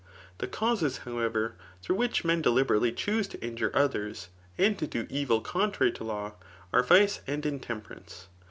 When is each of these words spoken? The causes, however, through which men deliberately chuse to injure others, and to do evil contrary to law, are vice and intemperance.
The 0.39 0.47
causes, 0.47 0.97
however, 1.05 1.53
through 1.83 1.97
which 1.97 2.25
men 2.25 2.41
deliberately 2.41 2.91
chuse 2.91 3.27
to 3.27 3.39
injure 3.45 3.69
others, 3.75 4.29
and 4.57 4.75
to 4.79 4.87
do 4.87 5.05
evil 5.11 5.41
contrary 5.41 5.91
to 5.91 6.03
law, 6.03 6.33
are 6.73 6.81
vice 6.81 7.21
and 7.27 7.45
intemperance. 7.45 8.27